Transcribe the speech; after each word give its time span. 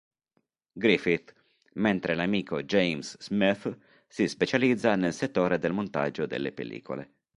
Griffith, 0.79 1.31
mentre 1.73 2.15
l'amico 2.15 2.63
James 2.63 3.15
Smith 3.19 3.77
si 4.07 4.27
specializza 4.27 4.95
nel 4.95 5.13
settore 5.13 5.59
del 5.59 5.73
montaggio 5.73 6.25
delle 6.25 6.51
pellicole. 6.51 7.17